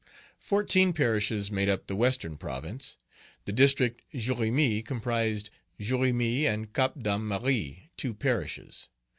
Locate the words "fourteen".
0.39-0.93